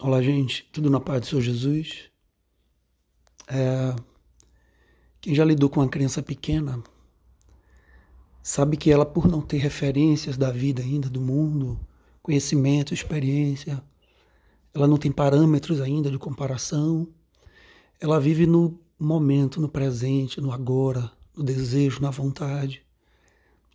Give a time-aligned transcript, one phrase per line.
[0.00, 2.04] Olá, gente, tudo na paz do Senhor Jesus?
[3.48, 3.96] É...
[5.20, 6.80] Quem já lidou com uma criança pequena
[8.40, 11.80] sabe que ela, por não ter referências da vida ainda, do mundo,
[12.22, 13.82] conhecimento, experiência,
[14.72, 17.08] ela não tem parâmetros ainda de comparação,
[18.00, 22.86] ela vive no momento, no presente, no agora, no desejo, na vontade.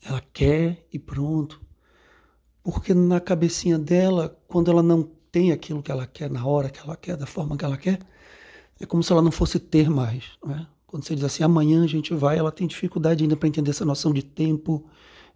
[0.02, 1.62] Ela quer e pronto.
[2.64, 6.80] Porque na cabecinha dela, quando ela não tem aquilo que ela quer na hora que
[6.80, 7.98] ela quer, da forma que ela quer,
[8.80, 10.26] é como se ela não fosse ter mais.
[10.46, 10.68] Não é?
[10.86, 13.84] Quando você diz assim, amanhã a gente vai, ela tem dificuldade ainda para entender essa
[13.84, 14.86] noção de tempo,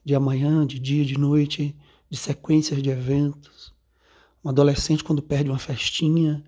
[0.05, 1.75] de amanhã, de dia, de noite,
[2.11, 3.73] de sequências de eventos.
[4.45, 6.43] Um adolescente, quando perde uma festinha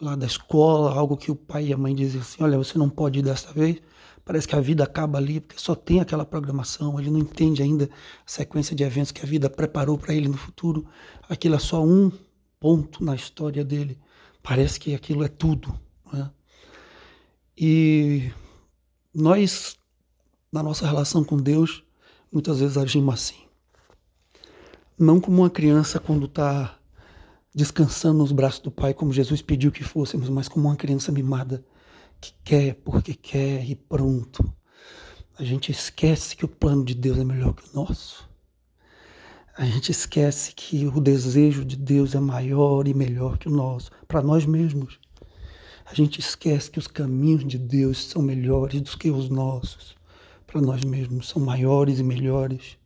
[0.00, 2.88] lá da escola, algo que o pai e a mãe dizem assim: olha, você não
[2.88, 3.82] pode ir desta vez.
[4.24, 7.86] Parece que a vida acaba ali, porque só tem aquela programação, ele não entende ainda
[7.86, 10.86] a sequência de eventos que a vida preparou para ele no futuro.
[11.28, 12.12] Aquilo é só um
[12.60, 13.98] ponto na história dele.
[14.42, 15.78] Parece que aquilo é tudo.
[16.12, 16.30] Né?
[17.56, 18.32] E
[19.14, 19.76] nós,
[20.52, 21.82] na nossa relação com Deus,
[22.32, 23.48] muitas vezes agimos assim.
[24.98, 26.78] Não como uma criança quando está
[27.54, 31.64] descansando nos braços do Pai, como Jesus pediu que fôssemos, mas como uma criança mimada
[32.20, 34.52] que quer porque quer e pronto.
[35.38, 38.27] A gente esquece que o plano de Deus é melhor que o nosso
[39.58, 43.90] a gente esquece que o desejo de Deus é maior e melhor que o nosso,
[44.06, 45.00] para nós mesmos.
[45.84, 49.96] A gente esquece que os caminhos de Deus são melhores do que os nossos,
[50.46, 52.78] para nós mesmos, são maiores e melhores.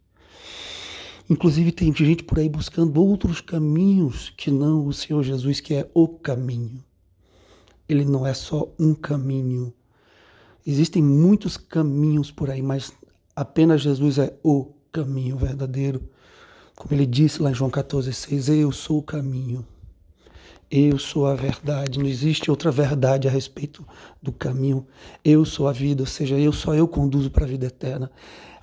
[1.29, 5.91] Inclusive, tem gente por aí buscando outros caminhos que não o Senhor Jesus, que é
[5.93, 6.83] o caminho.
[7.87, 9.75] Ele não é só um caminho.
[10.67, 12.95] Existem muitos caminhos por aí, mas
[13.37, 16.03] apenas Jesus é o caminho verdadeiro.
[16.75, 19.65] Como ele disse lá em João 14,6, eu sou o caminho,
[20.75, 23.87] eu sou a verdade, não existe outra verdade a respeito
[24.23, 24.87] do caminho.
[25.23, 28.11] Eu sou a vida, ou seja, eu só eu conduzo para a vida eterna.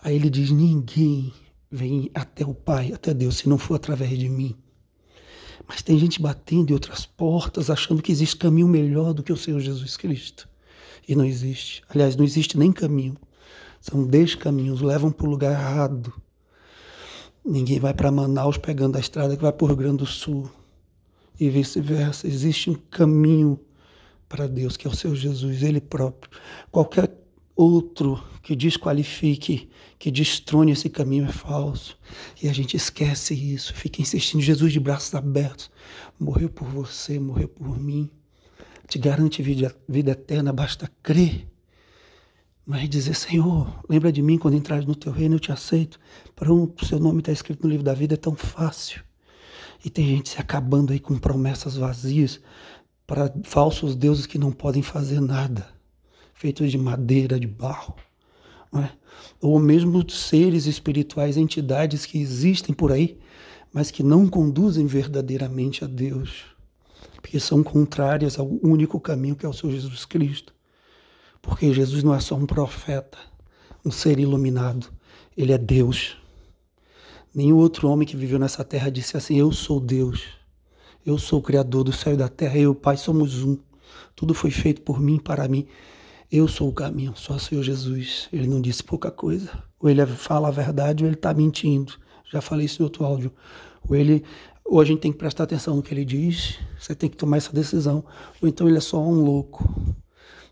[0.02, 1.32] Aí ele diz: ninguém
[1.70, 4.56] vem até o Pai, até Deus, se não for através de mim.
[5.68, 9.38] Mas tem gente batendo em outras portas, achando que existe caminho melhor do que o
[9.38, 10.50] Senhor Jesus Cristo.
[11.08, 11.84] E não existe.
[11.88, 13.16] Aliás, não existe nem caminho.
[13.80, 16.12] São descaminhos, levam para o lugar errado.
[17.50, 20.48] Ninguém vai para Manaus pegando a estrada que vai para o Rio Grande do Sul.
[21.40, 22.28] E vice-versa.
[22.28, 23.60] Existe um caminho
[24.28, 26.30] para Deus, que é o seu Jesus, Ele próprio.
[26.70, 27.12] Qualquer
[27.56, 29.68] outro que desqualifique,
[29.98, 31.98] que destrone esse caminho é falso.
[32.40, 34.42] E a gente esquece isso, fica insistindo.
[34.42, 35.72] Jesus de braços abertos
[36.20, 38.12] morreu por você, morreu por mim.
[38.88, 41.48] Te garante vida, vida eterna, basta crer.
[42.70, 46.00] Mas dizer, Senhor, lembra de mim quando entrares no teu reino, eu te aceito.
[46.36, 49.02] Pronto, seu nome está escrito no livro da vida, é tão fácil.
[49.84, 52.40] E tem gente se acabando aí com promessas vazias
[53.08, 55.68] para falsos deuses que não podem fazer nada,
[56.36, 57.96] feitos de madeira, de barro.
[58.76, 58.90] É?
[59.42, 63.18] Ou mesmo seres espirituais, entidades que existem por aí,
[63.74, 66.44] mas que não conduzem verdadeiramente a Deus,
[67.16, 70.59] porque são contrárias ao único caminho que é o Senhor Jesus Cristo.
[71.42, 73.18] Porque Jesus não é só um profeta,
[73.86, 74.88] um ser iluminado,
[75.38, 76.18] ele é Deus.
[77.34, 80.24] Nenhum outro homem que viveu nessa terra disse assim: Eu sou Deus,
[81.06, 83.58] eu sou o Criador do céu e da terra, eu e o Pai somos um.
[84.16, 85.66] Tudo foi feito por mim, para mim.
[86.32, 88.28] Eu sou o caminho, só o Senhor Jesus.
[88.32, 89.50] Ele não disse pouca coisa.
[89.80, 91.94] Ou ele fala a verdade ou ele está mentindo.
[92.32, 93.32] Já falei isso em outro áudio.
[93.88, 94.24] Ou ele
[94.70, 97.38] ou a gente tem que prestar atenção no que ele diz, você tem que tomar
[97.38, 98.06] essa decisão,
[98.40, 99.68] ou então ele é só um louco.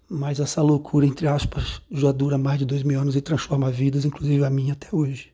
[0.10, 4.06] Mas essa loucura, entre aspas, já dura mais de dois mil anos e transforma vidas,
[4.06, 5.34] inclusive a minha até hoje.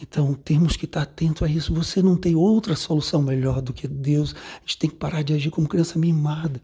[0.00, 1.74] Então temos que estar atento a isso.
[1.74, 4.34] Você não tem outra solução melhor do que Deus.
[4.56, 6.62] A gente tem que parar de agir como criança mimada,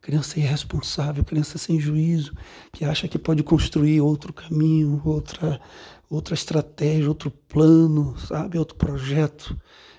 [0.00, 2.32] criança irresponsável, criança sem juízo,
[2.72, 5.60] que acha que pode construir outro caminho, outra,
[6.08, 9.58] outra estratégia, outro plano, sabe, outro projeto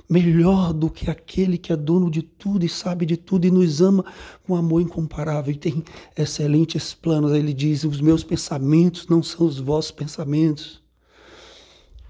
[0.10, 3.80] melhor do que aquele que é dono de tudo e sabe de tudo e nos
[3.80, 4.04] ama
[4.44, 5.84] com amor incomparável e tem
[6.18, 7.32] excelentes planos.
[7.32, 10.82] Ele diz: Os meus pensamentos não são os vossos pensamentos,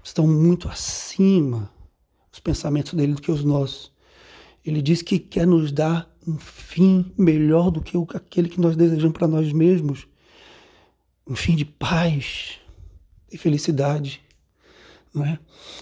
[0.02, 1.70] estão muito acima
[2.32, 3.92] os pensamentos dele do que os nossos.
[4.64, 9.16] Ele diz que quer nos dar um fim melhor do que aquele que nós desejamos
[9.16, 10.06] para nós mesmos
[11.26, 12.58] um fim de paz
[13.30, 14.20] e felicidade.
[15.12, 15.40] Não é?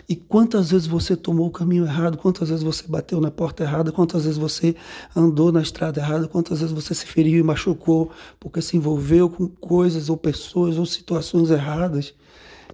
[0.08, 3.92] E quantas vezes você tomou o caminho errado, quantas vezes você bateu na porta errada,
[3.92, 4.74] quantas vezes você
[5.14, 8.10] andou na estrada errada, quantas vezes você se feriu e machucou
[8.40, 12.14] porque se envolveu com coisas ou pessoas ou situações erradas.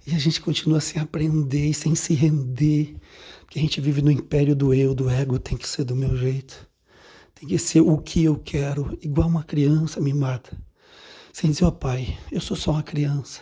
[0.07, 2.95] E a gente continua sem aprender e sem se render,
[3.41, 6.15] porque a gente vive no império do eu, do ego, tem que ser do meu
[6.15, 6.69] jeito,
[7.33, 10.49] tem que ser o que eu quero, igual uma criança mimada.
[11.33, 13.41] Sem dizer, ó oh, pai, eu sou só uma criança.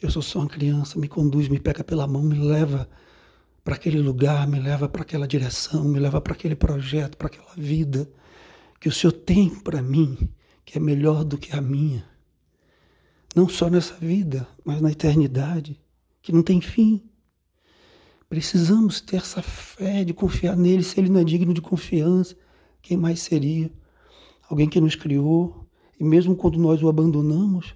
[0.00, 2.88] Eu sou só uma criança, me conduz, me pega pela mão, me leva
[3.62, 7.52] para aquele lugar, me leva para aquela direção, me leva para aquele projeto, para aquela
[7.54, 8.10] vida
[8.80, 10.16] que o Senhor tem para mim,
[10.64, 12.08] que é melhor do que a minha.
[13.36, 15.78] Não só nessa vida, mas na eternidade,
[16.22, 17.02] que não tem fim.
[18.28, 20.82] Precisamos ter essa fé de confiar nele.
[20.82, 22.34] Se ele não é digno de confiança,
[22.80, 23.70] quem mais seria?
[24.48, 25.68] Alguém que nos criou
[25.98, 27.74] e, mesmo quando nós o abandonamos,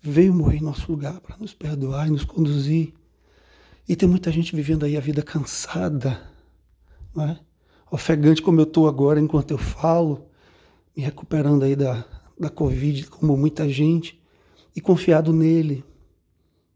[0.00, 2.92] veio morrer em nosso lugar para nos perdoar e nos conduzir.
[3.88, 6.20] E tem muita gente vivendo aí a vida cansada,
[7.14, 7.40] não é?
[7.90, 10.26] ofegante como eu estou agora enquanto eu falo,
[10.96, 12.04] me recuperando aí da,
[12.38, 14.20] da Covid, como muita gente,
[14.74, 15.84] e confiado nele.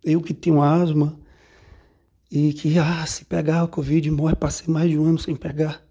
[0.05, 1.19] Eu que tenho asma,
[2.31, 5.83] e que, ah, se pegar a Covid, morre, passei mais de um ano sem pegar.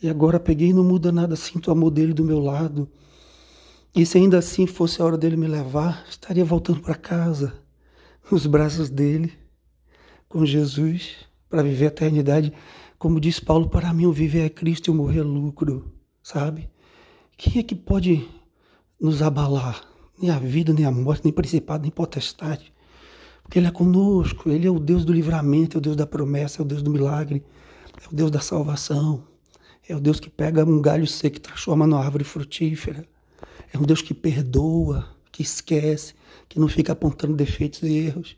[0.00, 2.88] E agora peguei e não muda nada, sinto o amor dele do meu lado.
[3.96, 7.54] E se ainda assim fosse a hora dele me levar, estaria voltando para casa,
[8.30, 9.32] nos braços dele,
[10.28, 11.16] com Jesus,
[11.48, 12.52] para viver a eternidade.
[12.98, 16.68] Como diz Paulo, para mim o viver é Cristo e o morrer é lucro, sabe?
[17.38, 18.28] Quem é que pode
[19.00, 19.80] nos abalar?
[20.20, 22.74] Nem a vida, nem a morte, nem principado, nem potestade.
[23.42, 26.60] Porque Ele é conosco, Ele é o Deus do livramento, é o Deus da promessa,
[26.60, 27.42] é o Deus do milagre,
[28.04, 29.24] é o Deus da salvação.
[29.88, 33.08] É o Deus que pega um galho seco e transforma numa árvore frutífera.
[33.72, 36.14] É um Deus que perdoa, que esquece,
[36.48, 38.36] que não fica apontando defeitos e erros.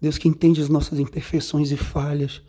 [0.00, 2.42] Deus que entende as nossas imperfeições e falhas,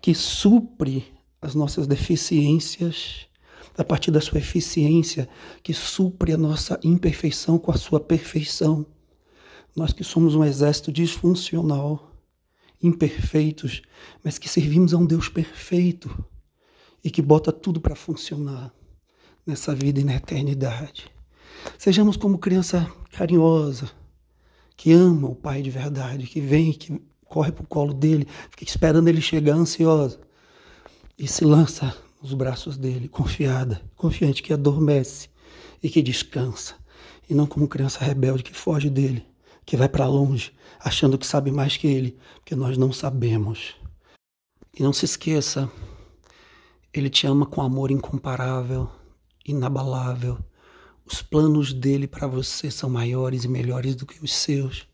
[0.00, 1.04] que supre
[1.40, 3.26] as nossas deficiências
[3.76, 5.28] a partir da sua eficiência,
[5.62, 8.86] que supre a nossa imperfeição com a sua perfeição.
[9.74, 12.12] Nós que somos um exército disfuncional,
[12.82, 13.82] imperfeitos,
[14.22, 16.24] mas que servimos a um Deus perfeito
[17.02, 18.72] e que bota tudo para funcionar
[19.46, 21.11] nessa vida e na eternidade.
[21.78, 23.90] Sejamos como criança carinhosa,
[24.76, 28.64] que ama o Pai de verdade, que vem, que corre para o colo dele, fica
[28.64, 30.20] esperando ele chegar ansiosa
[31.18, 35.28] e se lança nos braços dele, confiada, confiante que adormece
[35.82, 36.74] e que descansa,
[37.28, 39.26] e não como criança rebelde que foge dele
[39.64, 43.76] que vai para longe achando que sabe mais que ele, porque nós não sabemos.
[44.76, 45.70] E não se esqueça,
[46.92, 48.88] ele te ama com amor incomparável,
[49.46, 50.38] inabalável.
[51.04, 54.86] Os planos dele para você são maiores e melhores do que os seus.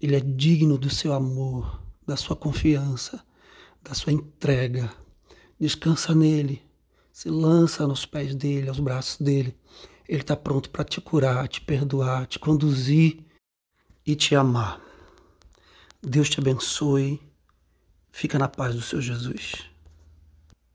[0.00, 3.24] Ele é digno do seu amor, da sua confiança,
[3.82, 4.92] da sua entrega.
[5.58, 6.62] Descansa nele,
[7.12, 9.56] se lança nos pés dele, aos braços dele.
[10.08, 13.24] Ele está pronto para te curar, te perdoar, te conduzir
[14.06, 14.80] e te amar.
[16.02, 17.20] Deus te abençoe.
[18.12, 19.73] Fica na paz do seu Jesus.